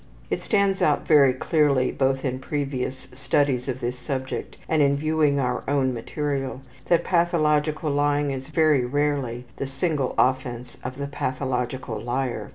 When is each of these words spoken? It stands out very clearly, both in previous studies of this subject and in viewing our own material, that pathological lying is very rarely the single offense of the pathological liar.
It 0.31 0.41
stands 0.41 0.81
out 0.81 1.05
very 1.05 1.31
clearly, 1.31 1.91
both 1.91 2.25
in 2.25 2.39
previous 2.39 3.07
studies 3.13 3.67
of 3.67 3.81
this 3.81 3.99
subject 3.99 4.57
and 4.67 4.81
in 4.81 4.97
viewing 4.97 5.39
our 5.39 5.63
own 5.67 5.93
material, 5.93 6.63
that 6.85 7.03
pathological 7.03 7.91
lying 7.91 8.31
is 8.31 8.47
very 8.47 8.83
rarely 8.83 9.45
the 9.57 9.67
single 9.67 10.15
offense 10.17 10.79
of 10.83 10.97
the 10.97 11.05
pathological 11.05 11.99
liar. 11.99 12.49